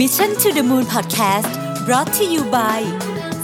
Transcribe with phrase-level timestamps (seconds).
[0.00, 1.50] Mission to the Moon Podcast
[1.86, 2.80] brought to you by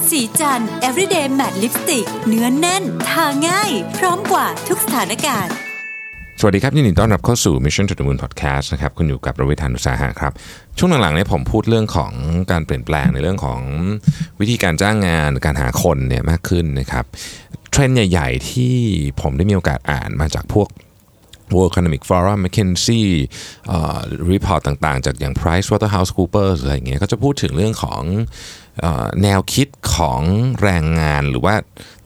[0.08, 5.55] สีจัน everyday matte lipstick เนื้อนแน่น ทาง่าย พร้อมกว่าทุกสถานการณ์
[6.41, 10.33] สวัสดีครับยินดีต้อนรับเข้าสู่ Mission to the Moon Podcast นะครับคุณอยู่กับรวิธานุสาหะครับ
[10.79, 12.13] ช่วงหลังๆเนี่ยผมพูดเรื่องของ
[12.51, 13.60] การเปลี่ยนแปลงในเรื่องของ
[14.40, 17.04] วิธีการจ้างงานการหาคนเนี่ยมากขึ้นนะครับ
[17.70, 18.74] เทรนด์ใหญ่ ๆ ที่
[19.20, 20.68] ผมได้มีโอกาสอ่านมาจากพวก
[21.54, 23.04] World Economic Forum McKinsey
[23.70, 23.98] อ่อ
[24.32, 28.02] รีพอร์ตต่างๆ จากอย่าง Price Waterhouse Coopers อะไรอย่างเงี้ยก็จะพูดถึงเรื่องของ
[29.22, 30.22] แนวคิดของ
[30.62, 31.55] แรงงานหรือว่า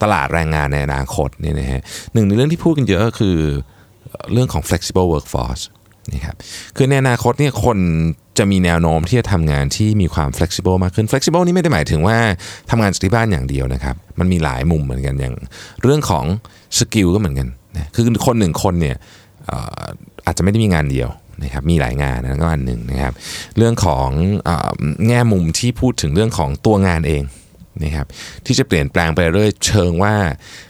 [0.03, 1.81] ตลาดแรงงานในอนาคตเนี่ยนะฮะ
[2.13, 3.37] หนึ่งในเรื่องที่พูดกันเยอะก็คือ
[4.33, 5.65] เรื่องของ flexible workforce
[6.15, 6.37] นะครับ
[6.77, 7.79] คือในอนาคตเนี่ยคน
[8.39, 12.19] จะมีแนวโน้มที่จะทำงานที่มีความ flexible มากขึ้น flexible นี่ไม่ได้หมายถึงว่า
[12.71, 15.35] ทำงานจากที่บ้านอย่างเดียวนะครับ มันมีหลายมุมเหมือนกันอย่าง
[15.83, 16.25] เรื่องของ
[16.79, 18.97] skill ก็เหมือนกันนะคือคนหนึ่งคนเนี่ย
[20.27, 21.09] อาจจะไม่ได้มีงานเดียว
[21.45, 23.13] นะครับมีหลายงานนะก็อันหนึ่งนะครับ
[23.57, 24.09] เรื่องของ
[24.49, 24.51] อ
[25.07, 27.23] แง่มุมที่พูดถึงเรื่องของตัวงานเอง
[27.85, 28.07] นะครับ
[28.47, 30.15] ที่จะเปลี่ยนแปลงไปเรื่อยเชิงว่า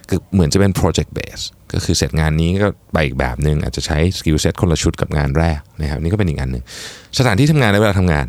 [0.09, 6.65] คือเหมือนจะเป็น project base ก็คือเสร็จงานนี้ก็ไปอีกแบบหนึ่งอาจจะใช้ skill set คนละชุดกับงานแรกนะครับนี่ก็เป็นอีกอันหนึ่ง
[7.19, 8.27] สถานที่ทำงานและเวลาทำงาน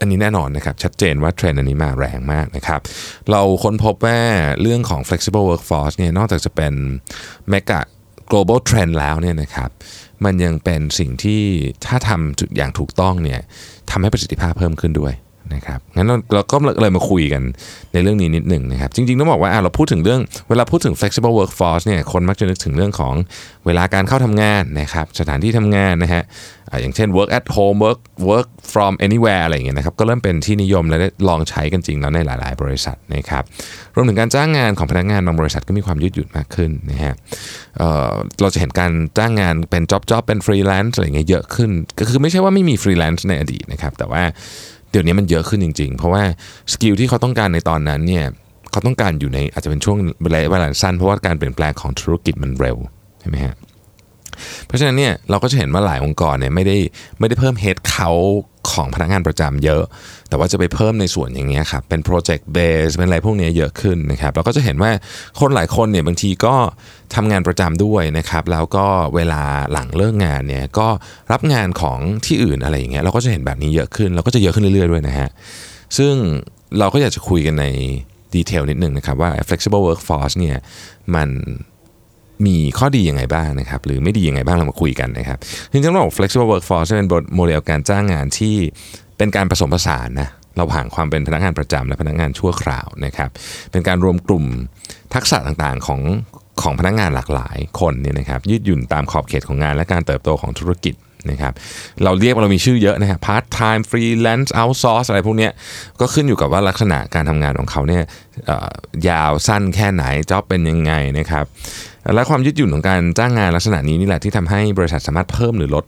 [0.00, 2.80] อันนี้แน่นอนนะครับ ชัดเจนว่าเทรนด์อันนี้มาแรงมากนะครับ
[3.30, 4.20] เราค้นพบว่า
[4.62, 6.74] เรื่องของ flexible workforce เนี่ยนอกจากจะเป็น
[7.52, 7.80] mega
[8.32, 9.70] global trend แล้วเนี่ยนะครับ
[10.24, 11.42] มันยังเป็นสิ่งที่
[11.86, 13.40] ถ้าทำอย่างถูกต้องเนี่ย
[13.90, 15.14] ทำให้ประสิทธิภาพเพิ่มขึ้นด้วย
[15.54, 17.42] นะครับงั้นเราก็เลยมาคุยกัน
[17.92, 23.14] ในเรื่องนี้นิดหนึ่งนะครับจริงๆต้องบอกว่าเราพูดถึงเรื่องเวลาพูดถึง flexible workforce เนี่ยคนมักจะนึกถึงเรื่องของ
[23.66, 26.22] เวลาการเข้าทำงานนะครับสถานที่ทำงานนะฮะ
[26.82, 33.42] อย่างเช่น work at home work work from anywhere อะไรอย่างเงี้ยนะครับก็เริ่มเป็นที่นิยมและได้ลองใช้กันจริงแล้วในหลายๆ บริษัทนะครับ
[33.94, 37.14] รวมถึงการจ้างงานของพนักงานบางบริษัทก็มีความยืดหยุ่นมากขึ้นนะฮะ
[37.76, 44.22] เเราจะเห็นการจ้างงานเป็น job job เป็น freelance อะไรเงี้ยเยอะขึ้น ก็คือไม่ใช่ว่าไม่มี freelance ในอดีตนะครับแต่ว่า
[44.92, 46.22] เดี๋ยวนี้มันเยอะขึ้นจริง ๆ เพราะว่า
[46.72, 48.24] สกิลที่เขาต้องการในตอนนั้นเนี่ย
[48.70, 49.98] เขาต้องการอยู่ในอาจจะเป็นช่วง
[50.34, 52.76] ระยะเวลาสั้นเพราะว่าการเปลี่ยนแปลงของธุรกิจมันเร็ว
[53.20, 53.54] ใช่ไหมฮะ
[54.66, 56.76] เพราะฉะนั้นเนี่ยเราก็จะเห็นว่าหลายองค์กรเนี่ยไม่ได้
[57.18, 58.10] ไม่ได้เพิ่มเฮดเขา
[58.74, 59.82] ของพนักงานประจำเยอะ
[60.28, 64.90] แต่ว่าจะไปเพิ่มในส่วนอย่างเงี้ยครับเป็นโปรเจกต์เบสเป็นอะไรพวกนี้เยอะขึ้นนะครับเราก็จะเห็นว่า
[65.40, 66.54] คนหลายคนเนี่ยบางทีก็
[67.14, 70.88] ทำงานประจำด้วยนะครับแล้วก็เวลาหลังเลิกงานเนี่ยก็
[71.32, 75.28] รับงานของที่อื่นอะไรอย่างเงี้ยเราก็จะเห็นแบบนี้เยอะขึ้นเราก็จะเยอะขึ้นเรื่อยๆด้วยนะฮะ
[75.98, 76.14] ซึ่ง
[76.78, 77.66] เราก็อยากจะคุยกันใน
[78.34, 80.56] ดีเทลนิดนึงนะครับว่า flexible workforce เนี่ย
[81.14, 81.28] มัน
[82.46, 85.38] มีข้อดียังไงบ้างนะครับ หรือไม่ดียังไงบ้างเรามาคุยกันนะครับ
[85.72, 88.54] จริงๆต้องบอก flexible workforce เป็นโมเดลการจ้างงานที่
[89.18, 93.30] เป็นการผสมผสานนะเราผ่างความเป็นพนักงานประจำและพนักงานชั่วคราวนะครับ
[93.70, 94.44] เป็นการรวมกลุ่ม
[95.14, 96.00] ทักษะต่างๆของ
[96.62, 100.94] ของพนักงานหลากหลายคนเนี่ยนะครับยืดหยุ่นตามขอบเขตของงานและการเติบโตของธุรกิจ
[101.30, 101.52] นะครับ
[102.04, 105.48] เราเรียกเรามีชื่อเยอะนะครับ part time freelance outsource อะไรพวกนี้
[106.00, 108.02] ก็ขึ้นอยู่กับว่าลักษณะการทำงานของเขาเนี่ย
[109.08, 111.44] ยาวสั้นแค่ไหนจ็อบเป็นยังไงนะครับ
[112.14, 115.84] และความยืดหยุ่นของการจ้างงานลักษณะนี้นี่แหละที่ทำให้บริษัทสามารถเพิ่มหรือลด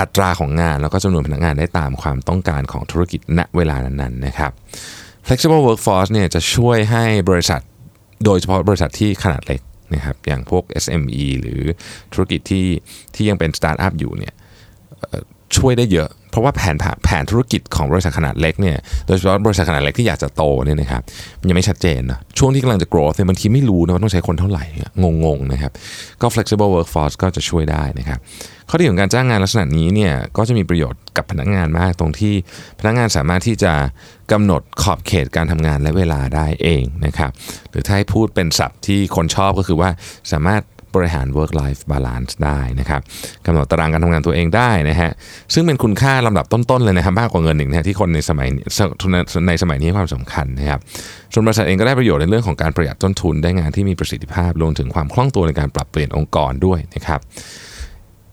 [0.00, 4.50] อัตราของงาน แล้วก็จำนวนพนักงานได้ตามความต้องการของธุรกิจณเวลานั้นๆนะครับ
[5.26, 7.60] flexible workforce เนี่ยจะช่วยให้บริษัท
[8.24, 9.60] โดยเฉพาะบริษัทที่ขนาดเล็ก
[9.94, 11.62] นะครับอย่างพวก SME หรือ
[12.12, 12.66] ธุรกิจที่
[13.14, 14.34] ที่ยังเป็นสตาร์ทอัพอยู่เนี่ย
[15.56, 21.02] ช่วยได้เยอะ เพราะว่าแผนแผนธุรกิจของบริษัทขนาดเล็กเนี่ยโดยเฉพาะบริษัทขนาดเล็กที่อยากจะโตเนี่ยนะครับ
[21.40, 24.64] มันยังไม่ชัดเจนนะช่วงที่กำลังจะ growth เนี่ยบางทีไม่รู้นะว่าต้องใช้คนเท่าไหร่
[25.24, 25.72] งงๆนะครับ
[26.22, 28.18] ก็ flexible workforce ก็จะช่วยได้นะครับ
[28.68, 32.34] ข้อดีของการจ้างงานลักษณะนี้เนี่ยก็จะมีประโยชน์กับพนักงานมากตรงที่
[32.80, 33.72] พนักงานสามารถที่จะ
[34.32, 37.30] กำหนดขอบเขตการทำงานและเวลาได้เองนะครับ
[37.70, 39.90] หรือถ้าให้พูดเป็นศัพท์ที่คนชอบก็คือว่า
[40.32, 40.62] สามารถ
[40.94, 43.00] บริหาร work life balance ได้นะครับ
[43.46, 45.10] กำหนดตารางการทำงานตัวเองได้นะฮะ
[45.54, 48.48] ซึ่งเป็นคุณค่าลำดับต้นๆเลยนะครับมากกว่าเงินอีกนะฮะที่คนในสมัย
[49.48, 50.80] ในสมัยนี้ให้ความสำคัญนะครับ
[51.32, 57.22] ส่วนบริษัทเองก็ได้ประโยชน์ในเรื่องของการประหยัดต้นทุนได้งานที่มีประสิทธิภาพรวมถึงความคล่องตัวในการปรับเปลี่ยนองค์กรด้วยนะครับ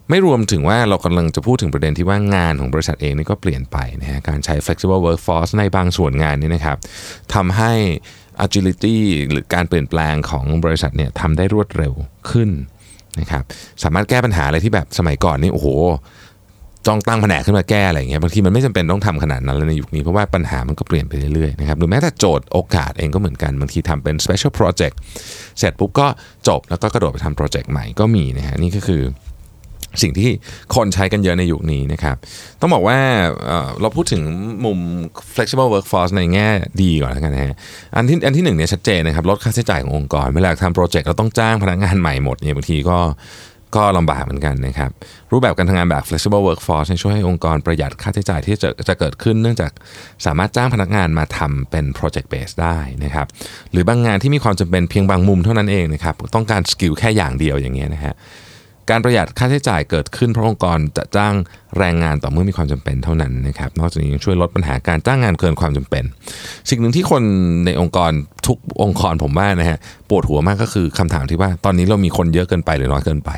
[0.09, 6.77] ไม่รวมถึงว่าเรากำลังจะพูดถึงประเด็นที่ว่างานของบริษัทเองนี่ก็เปลี่ยนไปนะฮะการใช้ flexible workforce ในบางส่วนงานนี่นะครับ
[7.33, 7.74] ทำให้
[8.45, 8.98] agility
[9.31, 11.94] หรือการเปลี่ยนแปลงของบริษัทเนี่ยทำได้รวดเร็ว
[12.30, 12.50] ขึ้น
[13.19, 13.44] นะครับ
[13.84, 15.68] สามารถแก้ปัญหาอะไรที่แบบสมัยก่อนนี่โอ้โห
[16.88, 24.95] จ้องตั้งแผนกขึ้นมาแก้อะไรอย่างเงี้ยบางทีมันไม่จำเป็นต้องทำขนาดนั้นเลยในยุคนี้ เพราะว่าปัญหามันก็เปลี่ยนไปเรื่อยๆนะครับหรือแม้แต่โจทย์โอกาสเองก็เหมือนกัน บางทีทำเป็น special project
[25.60, 26.07] เสร็จปุ๊บก็
[26.48, 29.01] จบแล้วก็กระโดดไปทำโปรเจกต์ใหม่ก็มีนะฮะนี่ก็คือ
[30.01, 30.30] สิ่งที่
[30.75, 32.16] คนใช้กันเยอะในยุคนี้นะครับ
[32.62, 32.98] ต้องบอกว่า
[33.81, 34.24] เราพูดถึง
[34.66, 34.80] มุม
[35.36, 36.50] flexible workforce ในแง่
[36.81, 37.56] ดีก่อนแล้วกันนะฮะ
[37.95, 42.98] อันที่อันที่หนึ่งเนี่ยชัดเจนนะครับลดค่าใช้จ่ายขององค์กร เวลาทำโปรเจกต์เราต้องจ้างพนักงานใหม่หมดเนี่ยบางทีก็
[43.78, 44.92] ก็ลำบากเหมือนกันนะครับ
[45.31, 49.72] รูปแบบการทำงานแบบ flexible workforce ช่วยให้องค์กรประหยัดค่าใช้จ่ายที่จะจะเกิดขึ้น เนื่องจาก
[50.25, 53.28] สามารถจ้างพนักงานมาทำเป็น project base ได้นะครับ
[53.72, 58.13] หรือบางงานที่มีความจำเป็นเพียงบางมุมเท่านั้นเองนะครับ ต้องการสกิลแค่อย่างเดียวอย่างเงี้ยนะฮะ
[58.89, 61.34] การประหยัดค่าใช้จ่ายเกิดขึ้นเพราะองค์กรจะจ้าง
[61.78, 66.04] แรงงานต่อเมื่อมีความจำเป็นเท่านั้นนะครับนอกจากนี้ยังช่วยลดปัญหาการจ้างงานเกินความจำเป็น
[66.69, 67.24] สิ่งหนึ่งที่คน
[67.66, 68.12] ในองค์กร
[68.48, 69.78] ทุกองค์กรผมว่านะฮะ
[70.10, 73.31] ปวดหัวมากก็คือคำถามที่ว่าตอนนี้เรามีคนเยอะเกินไปหรือน้อยเกินไป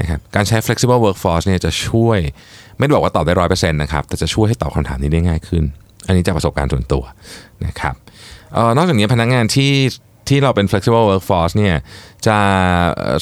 [0.00, 2.18] นะครับการใช้ flexible workforce เนี่ยจะช่วย
[2.78, 5.64] ไม่ได้บอกว่าตอบได้ร้อยเปอร์เซ็นต์นะครับแต่จะช่วยให้ตอบคำถามนี้ได้ง่ายขึ้น
[6.06, 7.02] อันนี้จากประสบการณ์ส่วนตัว
[7.66, 7.94] นะครับ
[8.56, 9.70] ออนอกจากนี้พนักงานที่
[10.30, 11.76] ที่เราเป็น flexible workforce เนี่ย
[12.26, 12.38] จะ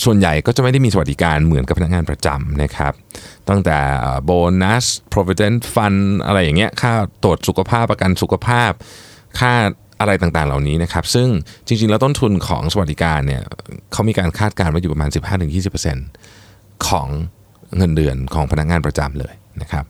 [0.05, 2.93] ส่วนใหญ่ก็จะไม่ได้มีสวัสดิการเหมือนกับพนักงานประจำนะครับ
[3.49, 3.79] ตั้งแต่
[4.25, 4.31] โบ
[4.63, 8.71] นัส provident fund อะไรอย่างเงี้ยค่าตรวจสุขภาพประกันสุขภาพ
[9.41, 9.53] ค่า
[10.01, 11.29] อะไรต่างๆ เหล่านี้นะครับ ซึ่ง
[11.67, 13.43] จริงๆ แล้วต้นทุนของสวัสดิการเนี่ย
[13.93, 15.11] เขามีการคาดการณ์ไว้อยู่ประมาณ
[16.19, 17.09] 15-20%ของ
[17.77, 19.85] เงินเดือนของพนักงานประจำเลยนะครับ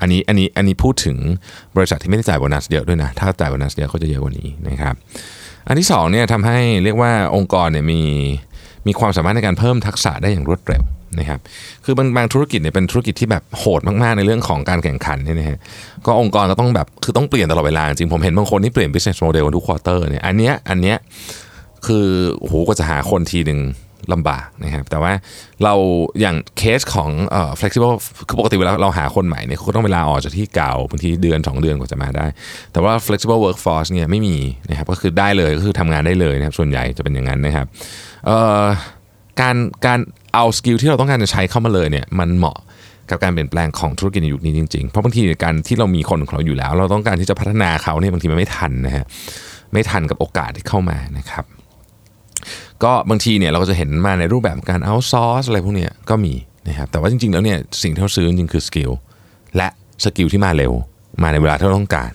[0.00, 1.16] อันนี้อันนี้อันนี้พูดถึง
[1.76, 4.94] บริษัทที่ไม่ได้จ่ายโบนัสเยอะด้วยนะ ถ้าจ่ายโบนัสเยอะเขาจะเยอะกว่านี้นะครับ
[5.68, 8.02] อันที่สองเนี่ยทำให้เรียกว่าองค์กรเนี่ยมี
[8.86, 10.82] มีความสามารถในการเพิ่มทักษะได้อย่างรวดเร็ว
[11.18, 11.40] นะครับ
[11.84, 15.58] คือบางบางธุรกิจเนี่ยเป็นธุรกิจที่แบบโหดมากๆในเรื่องของการแข่งขันเนี่ยนะฮะ
[16.06, 20.96] ก็องค์กรก็ต้องแบบคือต้องเปลี่ยนตลอดเวลาจริงผมเห็นบางคนที่เปลี่ยน business model ทุกควอเตอร์เนี่ยอันเนี้ยอันเนี้ย
[21.86, 22.06] คือ
[22.38, 23.60] โอ้โหก็จะหาคนทีหนึ่ง
[24.12, 25.12] ลำบากนะครับแต่ว่า
[25.64, 25.74] เรา
[26.20, 27.94] อย่างเคสของเอ่อ flexible
[28.28, 32.26] คือปกติเวลาเราหาคนใหม่เนี่ยเขาต้องเวลาออกจากที่เก่าบางทีเดือน 2 เดือนกว่าจะมาได้
[32.72, 34.36] แต่ว่า flexible workforce เนี่ยไม่มี
[34.70, 37.66] นะครับก็คือได้เลยก็คือทำงานได้เลยนะครับส่วนใหญ่จะเป็นอย่างนั้นนะครับ
[38.26, 38.64] เอ่อ
[39.40, 39.56] การ
[39.86, 40.00] การ
[40.34, 42.58] เอา skill ที่เราต้องการจะใช้เข้ามาเลยเนี่ยมันเหมาะ
[43.10, 49.04] กับการเปลี่ยนแปลงของธุรกิจในยุคนี้จริงๆ เพราะบางทีการที่เรามีคนของเราอยู่แล้ว เราต้องการที่จะพัฒนาเขาเนี่ยบางทีมันไม่ทันนะฮะ
[49.72, 51.44] ไม่ทันกับโอกาสที่เข้ามานะครับ
[52.84, 56.34] ก็บางทีเนี่ยเราก็จะเห็นมาในรูปแบบการ outsource อะไรพวกเนี้ยก็มี
[56.68, 58.90] นะครับแต่ว่าจริงๆแล้วเนี่ยสิ่งที่เราซื้อจริงคือ skill
[59.56, 59.68] และ
[60.04, 60.72] skill ที่มาเร็ว
[61.22, 62.12] มาในเวลาที่เราต้องการ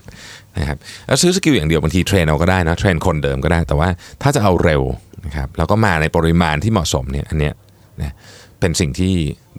[0.58, 3.88] นะครับแล้วซื้อ skill อย่างเดียวบางที train เอาก็ได้นะ train คนเดิมก็ได้ แต่ว่า
[4.22, 4.82] ถ้าจะเอาเร็ว
[5.26, 7.54] นะครับแล้วก็มาในปริมาณที่เหมาะสมเนี่ยอันเนี้ย
[8.02, 8.14] นะ
[8.60, 9.12] เป็นสิ่งที่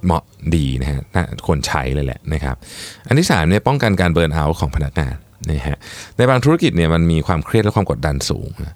[0.05, 0.23] เหมาะ
[0.55, 2.55] ดีนะฮะน่าควรใช้เลยแหละนะครับ
[3.07, 5.15] อันที่สามเนี่ยป้องกันการเบิร์นเอาท์ของพนักงาน
[5.51, 5.77] นะฮะ
[6.17, 8.71] ในบางธุรกิจเนี่ยมันมีความเครียดและความกดดันสูงเอ่อ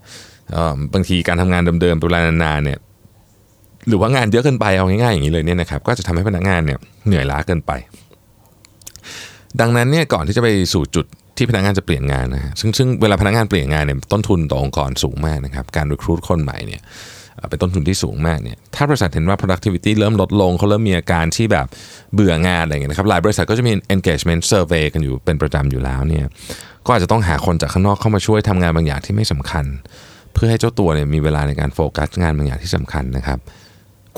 [0.94, 2.80] บางทีการทำงานเดิมๆเป็นเวลานานๆเนี่ย
[3.88, 7.72] หรือว่างานเยอะเกินไปเอาง่ายๆอย่างนี้เลยเนี่ยนะครับก็จะทำให้พนักงานเนี่ยเหนื่อยล้าเกินไป
[9.60, 11.06] ดังนั้นเนี่ยก่อนที่จะไปสู่จุด
[11.38, 16.81] ที่พนักงานจะเปลี่ยนงานนะซึ่งซึ่งเวลาพนักงานเปลี่ยนงานเนี่ยต้นทุนต่อองค์กรสูงมากนะครับการรีครูดคนใหม่เนี่ย
[17.50, 21.66] เป็นต้นทุนที่สูงมากเนี่ยถ้าบริษัทเห็นว่า productivity เริ่มลดลงเขาเริ่มมีอาการที่แบบ
[22.13, 26.25] เบื่องานอะไรอย่างเงี้ยนะครับหลายบริษัทก็จะมี engagement survey กันอยู่เป็นประจำอยู่แล้วเนี่ย
[26.86, 29.66] ก็อาจจะต้องหาคนจากข้างนอกเข้ามาช่วยทำงานบางอย่างที่ไม่สำคัญ
[30.41, 33.39] พื่อให้เจ้าตัวเนี่ยมีเวลาในการโฟกัสงานบางอย่างที่สำคัญนะครับ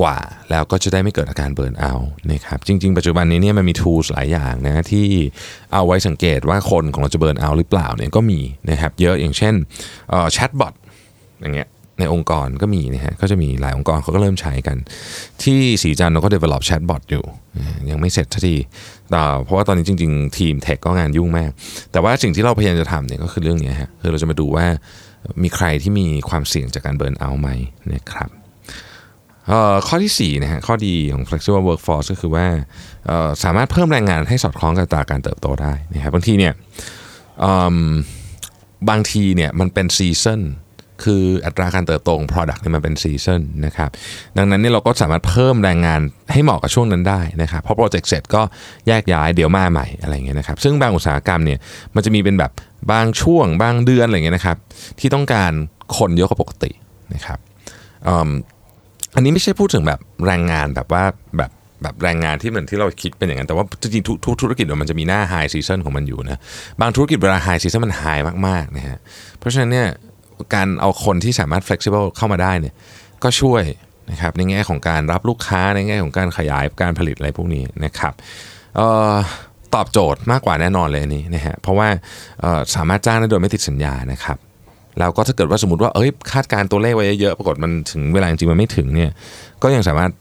[0.01, 0.17] กว่า
[0.49, 1.93] แล้วก็จะได้ไม่เกิดอาการเบิร์นเอา
[2.31, 5.07] นะครับจริง ๆ ปัจจุบันนี้เนี่ยมันมี tools หลายอย่างนะที่
[5.73, 8.39] เอาไว้สังเกตว่าคนของเราจะ burnout หรือเปล่าเนี่ยก็มี
[8.69, 9.53] นะครับเยอะอย่างเช่น
[10.33, 10.73] แชทบอท
[11.41, 11.69] อย่างเงี้ย
[11.99, 14.77] ในองค์กรก็มีนะฮะก็จะมีหลายองค์กรเขาก็เริ่มใช้กัน
[15.43, 17.23] ที่ศรีจันทร์เราก็ develop แชทบอทอยู่
[17.89, 18.55] ยังไม่เสร็จสักที
[19.11, 21.51] แต่เพราะว่าตอนนี้จริง ๆ ทีม tech ก็งานยุ่งมาก
[21.91, 24.65] แต่ว่าสิ่งที่เราพยายามจะทำเนี่ยก็คือเรื่องนี้ฮะคือเราจะมาดูว่า
[25.43, 27.49] มีใครที่มีความเสี่ยงจากการ burnout ไหม
[27.93, 28.29] นะครับ
[29.87, 32.47] ข้อที่4นะฮะข้อดีของ flexible workforce ก็คือว่า
[33.43, 36.53] สามารถเพิ่มแรงงานให้สอดคล้องกับตราการเติบโตได้นะครับบางทีเนี่ย
[38.89, 40.41] บางทีเนี่ยมันเป็นซีซัน
[41.03, 43.89] คืออัตราการเติบโตของ product เนี่ยมันเป็นซีซันนะครับ
[44.37, 45.99] ดังนั้นเนี่ยเราก็สามารถเพิ่มแรงงาน
[46.31, 48.41] ให้เหมาะกับช่วงนั้นได้นะครับพราะโปรเจกต์เสร็จก็
[48.87, 51.59] แยกย้ายเดี๋ยวมาใหม่อะไรเงี้ยนะครับซึ่งบางอุตสาหกรรมเนี่ย
[51.95, 52.51] มันจะมีเป็นแบบ
[52.91, 54.57] บางช่วงบางเดือนอะไรเงี้ยนะครับ
[54.99, 55.51] ที่ต้องการ
[55.97, 56.71] คนเยอะกว่าปกติ
[57.13, 57.39] นะครับ
[59.15, 61.03] อันนี้ไม่ใช่พูดถึงแบบแรงงานแบบว่า
[61.37, 66.39] แบบแบบแรงงานที่เหมือนที่เราคิดเป็นอย่างนั้น แต่ว่าจริงๆทุกทุกธุรกิจมันจะมีหน้า high season ของมันอยู่นะ
[66.81, 68.03] บางธุรกิจเวลา high season มัน high
[68.47, 68.97] มากๆนะฮะ
[69.39, 69.87] เพราะฉะนั้นเนี่ย
[70.55, 72.73] การเอาคนที่สามารถ flexible เข้ามาได้เนี่ย
[73.23, 73.63] ก็ช่วย
[74.11, 78.13] นะครับในแง่ของการรับลูกค้าในแง่ของการขยายการผลิตอะไรพวกนี้นะครับ
[78.79, 78.81] อ
[79.13, 79.15] อ
[79.75, 81.87] ตอบโจทย์มากกว่าแน่นอนเลยนี้นะฮะเพราะว่า
[82.43, 84.37] ออสามารถจ้างได้โดยไม่ติดสัญญานะครับ
[84.99, 89.11] แล้วก็ถ้าเกิดว่าสมมติว่าเอ้ยคาดการ์ตัวเลขไว้เยอะๆปรากฏมันถึงเวลาจริงมันไม่ถึงเนี่ย
[89.63, 90.11] ก็ยังสามารถ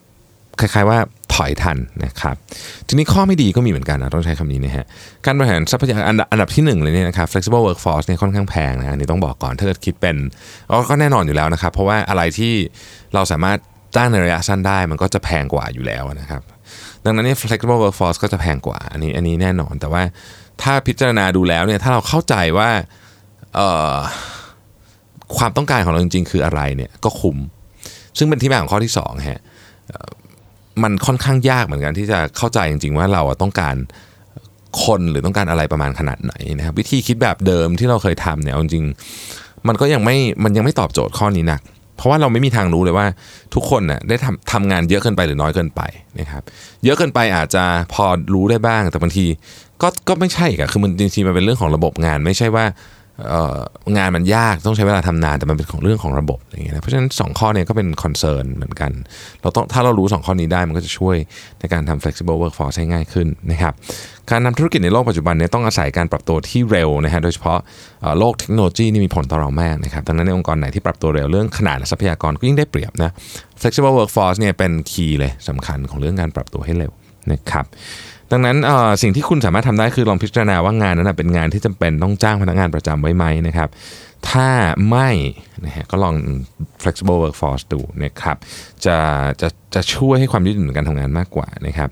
[0.61, 0.99] คล้ายๆว่า
[1.35, 2.37] ถอยทันนะครับ
[2.89, 4.85] ทีนี้ข้อไม่ดีก็มีเหมือนกันนะต้องใช้คำนี้นะฮะ
[5.25, 10.17] การบริหารทรัพยากรอันดับที่หนึ่งเลยเนี่ยนะครับ flexible workforce เนี่ยค่อนข้างแพงนะอันนี้ต้องบอกก่อนถ้าเกิดคิดเป็น
[10.91, 12.53] ก็แน่นอนอยู่แล้วนะครับ เพราะว่าอะไรที่
[13.15, 13.59] เราสามารถ
[13.97, 16.43] จ้างในระยะสั้นได้มันก็จะแพงกว่าอยู่แล้วนะครับ
[17.05, 20.03] ดังนั้นเนี่ย flexible workforce ก็จะแพงกว่าอันนี้อันนี้แน่นอน แต่ว่า
[20.63, 22.71] ถ้าพิจารณาดูแล้วเนี่ยถ้าเราเข้าใจว่า
[25.37, 27.39] ความต้องการของเราจริงๆ คืออะไรเนี่ยก็คุ้ม
[28.19, 29.41] ซึ่งเป็นที่มาของข้อที่2ฮะ
[30.83, 33.77] มันค่อนข้างยากเหมือนกันที่จะเข้าใจจริง ๆ ว่าเราต้องการ
[34.85, 41.61] คนหรือต้องการอะไรประมาณขนาดไหนนะครับ วิธีคิดแบบเดิมที่เราเคยทำเนี่ยจริงๆมันก็ยังไม่มันยังไม่ตอบโจทย์ข้อนี้นัก
[41.97, 43.07] เพราะว่าเราไม่มีทางรู้เลยว่า
[43.55, 45.81] ทุกคนน่ะได้ทำทำงานเยอะเกินไปหรือน้อยเกินไป
[46.19, 46.43] นะครับ
[46.85, 49.27] เยอะเกินไปอาจจะพอรู้ได้บ้าง แต่บางที
[49.83, 52.65] ก็ก็ไม่ใช่อะคือมันจริงๆมันเป็นเรื่องของระบบงาน ไม่ใช่ว่า
[53.97, 58.93] งานมันยากต้องใช้เวลาทำนานแต่มันเป็นของเรื่องของระบบอย่างเงี้ยนะเพราะฉะนั้นสองข้อเนี้ก็เป็นคอนเซิร์นเหมือนกัน
[59.43, 61.17] เราต้องถ้าเรารู้สองข้อนี้ได้มันก็จะช่วย
[61.61, 63.75] ในการทำ flexible workforce ให้ง่ายขึ้นนะครับ
[64.31, 67.59] การทำธุรกิจในโลกปัจจุบันเนี่ยต้องอาศัยการปรับตัวที่เร็วนะฮะโดยเฉพาะ
[68.19, 73.11] โลกเทคโนโลยีนี่มีผลต่อเรามากนะครับดังนั้นในองค์กรไหนที่ปรับตัวเร็วเรื่องขนาดและทรัพยากรก็ยิ่งได้เปรียบนะ
[73.61, 76.93] flexible workforce เนี่ยเป็นคีย์เลยสำคัญของเรื่องการปรับตัวให้เร็ว
[77.33, 77.65] นะครับ
[78.33, 78.57] ดังนั้น
[79.03, 83.69] สิ่งที่คุณสามารถทำได้คือลองพิจารณาว่างานนั้นเป็นงานที่จำเป็นต้องจ้างพนักงานประจำไว้ไหมนะครับ
[84.31, 84.49] ถ้า
[84.91, 85.11] ไม่
[85.65, 86.15] นะฮะก็ลอง
[86.83, 88.37] flexible workforce ดูนะครับ
[88.87, 88.97] จะ
[89.41, 91.89] จะจะช่วยให้ความยืดหยุ่นในการทำงานมากกว่านะครับ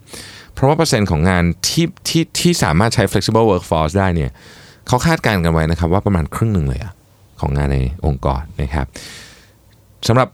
[0.54, 4.30] เพราะว่าเปอร์เซ็นต์ของงานที่ที่ที่สามารถใช้ flexible workforce ได้เนี่ย
[4.88, 6.92] เขาคาดการณ์กันไว้นะครับว่าประมาณครึ่งหนึ่งเลยอะ
[7.40, 8.86] ของงานในองค์กรนะครับ
[10.08, 10.28] สำหรับ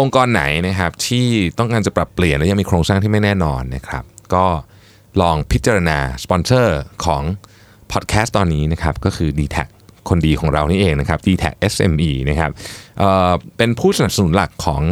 [0.00, 1.26] องค์กรไหนนะครับที่
[1.58, 4.44] ต้องการจะปรับเปลี่ยนและยังมีโครงสร้างที่ไม่แน่นอนนะครับ ก็
[5.20, 7.22] ลองพิจารณาสปอนเซอร์ของ
[7.92, 9.56] พอดแคสต์ตอนนี้นะครับก็คือ d t แท
[10.08, 12.50] คนดีของเรานี่เองนะครับ dtac SME นะครับ
[12.98, 14.82] เเป็นผู้สนับสนุนหลักของ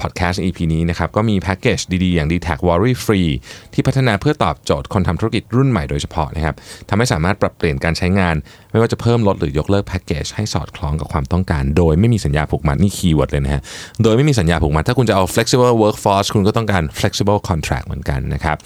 [0.00, 3.30] พอดแคสต์ EP นี้นะครับก็มีแพ็กเกจดีๆ อย่าง dtac Worry Free
[3.74, 6.54] ที่พัฒนาเพื่อตอบโจทย์คนทำธุรกิจรุ่นใหม่โดยเฉพาะนะครับ
[6.88, 8.36] ทำให้สามารถปรับเปลี่ยนการใช้งาน
[8.70, 13.62] ไม่ว่าจะเพิ่มลดหรือยกเลิกแพ็กเกจให้สอดคล้องกับความต้องการ โดยไม่มีสัญญาผูกมัดนี่ keyword เลยนะฮะ
[14.02, 18.56] โดยไม่มีสัญญาผูกมัด ถ้าคุณจะเอา flexible workforce คุณก็ต้องการ flexible contract เหมือนกันนะครับ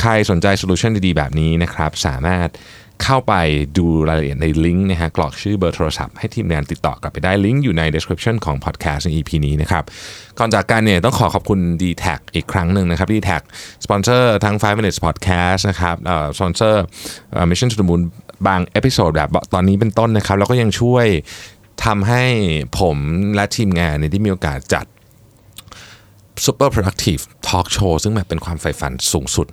[0.00, 2.48] ใครสนใจ solution ดีๆ แบบนี้นะครับสามารถ
[3.02, 3.34] เข้าไป
[3.78, 9.84] ดูรายละเอียดในลิงก์นะฮะกรอกชื่อเบอร์โทรศัพท์ให้ทีมงานติดต่อกลับไปได้ลิงก์อยู่ใน description ของ podcast ใน EP นี้นะครับ
[10.38, 13.30] ก่อนจากกันเนี่ยต้องขอขอบคุณ d t แทอีกครั้งหนึ่งนะครับ dtac
[13.84, 16.82] สปอนเซอร์ทั้ง 5 minutes podcast นะครับเอ่อสปอนเซอร์
[17.50, 18.02] mission to the moon
[18.46, 21.06] บาง episode แบบตอนนี้เป็นต้นนะครับ แล้วก็ยังช่วย
[21.84, 22.24] ทำให้
[22.78, 22.96] ผม
[23.34, 24.84] และทีมงานเนี่ยได้มีโอกาสจัด
[26.46, 29.46] super productive talk show ซึ่งแบบเป็นความใฝ่ฝันสูงสุด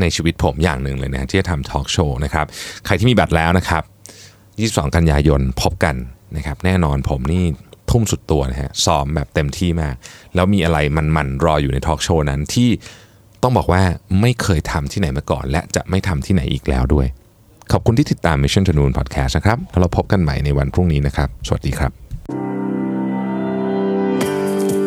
[0.00, 2.46] ในชีวิตผมอย่างหนึ่งเลยนะที่จะทำทอล์กโชว์นะครับ
[2.86, 3.82] ใครที่มีบัตรแล้วนะครับ
[4.40, 5.96] 22 กันยายนพบกัน
[6.36, 7.44] นะครับแน่นอนผมนี่
[7.90, 9.94] ทุ่มสุดตัวนะฮะซ้อมแบบเต็มที่มาก
[10.34, 10.78] แล้วมีอะไร
[11.16, 12.68] มันๆรออยู่ในทอล์กโชว์นั้นที่
[13.42, 13.82] ต้องบอกว่า
[14.20, 17.06] ไม่เคยทำที่ไหนมาก่อน และจะไม่ทำที่ไหนอีกแล้วด้วย
[17.72, 21.92] ขอบคุณที่ติดตาม Mission to Noon Podcast นะครับแล้วเราพบกันใหม่ในวันพรุ่งนี้นะครับ สวัสดีครับ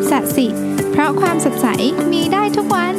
[0.09, 0.47] สัสิ
[0.91, 1.67] เพราะความสดใส
[2.11, 2.95] มีได้ทุกวัน